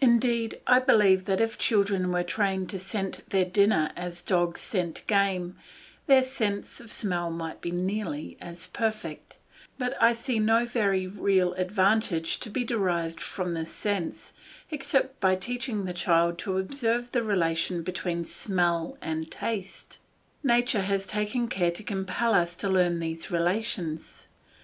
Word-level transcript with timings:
Indeed 0.00 0.60
I 0.68 0.78
believe 0.78 1.24
that 1.24 1.40
if 1.40 1.58
children 1.58 2.12
were 2.12 2.22
trained 2.22 2.70
to 2.70 2.78
scent 2.78 3.28
their 3.30 3.44
dinner 3.44 3.90
as 3.96 4.22
a 4.22 4.26
dog 4.26 4.56
scents 4.58 5.00
game, 5.08 5.56
their 6.06 6.22
sense 6.22 6.78
of 6.80 6.88
smell 6.88 7.32
might 7.32 7.60
be 7.60 7.72
nearly 7.72 8.36
as 8.40 8.68
perfect; 8.68 9.38
but 9.76 10.00
I 10.00 10.12
see 10.12 10.38
no 10.38 10.66
very 10.66 11.08
real 11.08 11.52
advantage 11.54 12.38
to 12.38 12.48
be 12.48 12.62
derived 12.62 13.20
from 13.20 13.54
this 13.54 13.72
sense, 13.72 14.32
except 14.70 15.18
by 15.18 15.34
teaching 15.34 15.84
the 15.84 15.92
child 15.92 16.38
to 16.38 16.58
observe 16.58 17.10
the 17.10 17.24
relation 17.24 17.82
between 17.82 18.24
smell 18.24 18.96
and 19.02 19.28
taste. 19.32 19.98
Nature 20.44 20.82
has 20.82 21.08
taken 21.08 21.48
care 21.48 21.72
to 21.72 21.82
compel 21.82 22.34
us 22.34 22.54
to 22.54 22.68
learn 22.68 23.00
these 23.00 23.32
relations. 23.32 24.28